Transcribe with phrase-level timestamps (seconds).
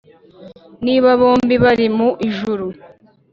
[0.85, 2.65] “niba bombi bari mu ijuru?”